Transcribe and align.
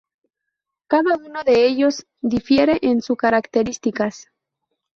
Cada 0.87 1.15
uno 1.15 1.43
de 1.43 1.67
ellos 1.67 2.07
difiere 2.21 2.79
en 2.81 3.03
su 3.03 3.15
características. 3.15 4.31